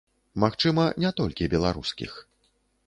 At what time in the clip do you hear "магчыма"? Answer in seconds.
0.43-0.85